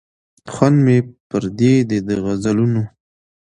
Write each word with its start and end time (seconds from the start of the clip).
خوند 0.53 0.77
مي 0.85 0.97
پردی 1.29 1.73
دی 1.89 1.97
د 2.07 2.09
غزلونو 2.23 2.83